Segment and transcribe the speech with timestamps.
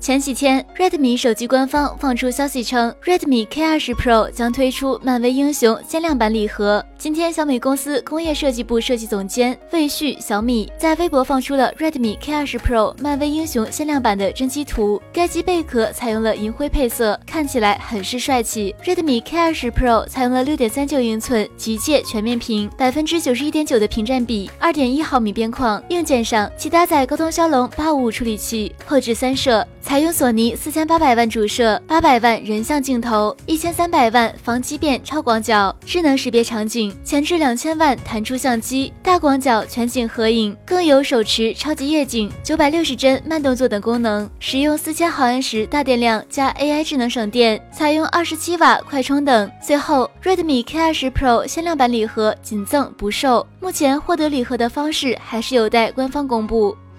[0.00, 6.82] 前几天，Redmi 手机官方放出消息称，Redmi K20 Pro 将推出漫威英雄限量版礼盒。
[6.96, 15.00] 今天，小米公司工业设计部设计总监魏旭小米在微博放出了 Redmi K20 Pro 漫威英雄限量版的真机图。
[15.12, 18.74] 该机贝壳采用了银灰配色，看起来很是帅气。
[18.82, 25.82] Redmi K20 Pro 采用了6.39英寸极界全面屏，百分之九十一点九的屏占比，2.1毫米边框。
[25.90, 29.66] 硬件上，其搭载高通骁龙八五五处理器，后置三摄。
[29.90, 44.30] 采用索尼四千八百万主摄、八百万人像镜头、一千三百万防畸变超广角、智能识别场景、前置两千万弹出相机、大广角全景合影，更有手持超级夜景、九百六十帧慢动作等功能。
[44.38, 49.50] 使用四千毫安时大电量加 AI 智能省电，采用二十七瓦快充等。
[49.60, 56.76] 最后，Redmi K20 Pro 限量版礼盒仅赠不售，目前获得礼盒的方式还是有待官方公布。